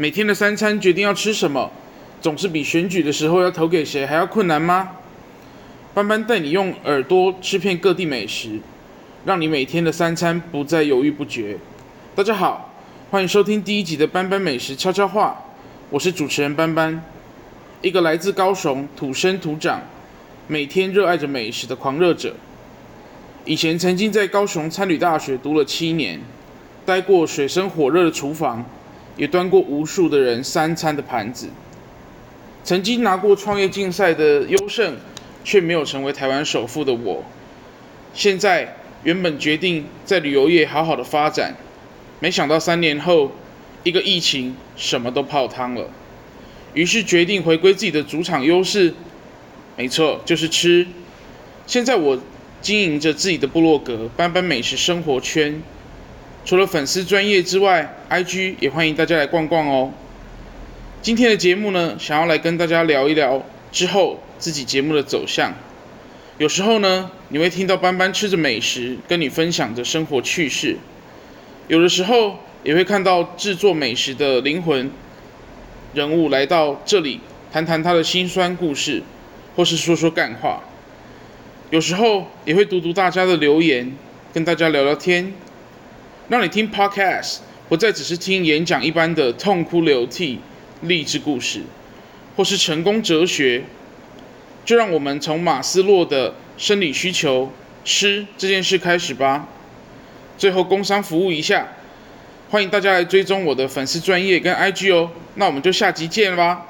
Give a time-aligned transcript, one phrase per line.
[0.00, 1.70] 每天的三餐决定要吃什么，
[2.22, 4.92] 总是比选举的时候要投给谁还要困难吗？
[5.92, 8.58] 班班带你用耳朵吃遍各地美食，
[9.26, 11.58] 让你每天的三餐不再犹豫不决。
[12.14, 12.72] 大家好，
[13.10, 15.38] 欢迎收听第一集的班班美食悄悄话，
[15.90, 17.04] 我是主持人班班，
[17.82, 19.82] 一个来自高雄土生土长，
[20.46, 22.34] 每天热爱着美食的狂热者。
[23.44, 26.18] 以前曾经在高雄餐旅大学读了七年，
[26.86, 28.64] 待过水深火热的厨房。
[29.16, 31.48] 也端过无数的人三餐的盘子，
[32.64, 34.96] 曾经拿过创业竞赛的优胜，
[35.44, 37.24] 却没有成为台湾首富的我，
[38.14, 41.54] 现在原本决定在旅游业好好的发展，
[42.18, 43.32] 没想到三年后
[43.82, 45.90] 一个疫情，什么都泡汤了，
[46.74, 48.94] 于是决定回归自己的主场优势，
[49.76, 50.86] 没错，就是吃。
[51.66, 52.18] 现在我
[52.60, 55.62] 经营着自己的部落格，班班美食生活圈。
[56.44, 59.92] 除了粉丝专业之外，IG 也欢迎大家来逛逛哦。
[61.02, 65.52] 今天的节目呢，想要来跟大家聊一聊之后自己节目的走向。
[66.38, 70.76] 有时候呢，你会听到班班吃着美食，跟你分享着生活趣事；
[71.68, 74.90] 有的时候也会看到制作美食的灵魂
[75.92, 77.20] 人物来到这里，
[77.52, 79.02] 谈谈他的辛酸故事，
[79.54, 80.62] 或是说说干话。
[81.68, 83.92] 有时候也会读读大家的留言，
[84.32, 85.32] 跟大家聊聊天。
[86.30, 90.38] 让你听 Podcast 不再只是听演讲一般的痛哭流涕
[90.82, 91.62] 励志故事，
[92.36, 93.64] 或是成功哲学，
[94.64, 97.52] 就让我们从马斯洛的生理需求
[97.84, 99.48] 吃这件事开始吧。
[100.38, 101.66] 最后工商服务一下，
[102.48, 105.10] 欢迎大家来追踪我的粉丝专业跟 IG 哦。
[105.34, 106.64] 那我们就下集见了吧。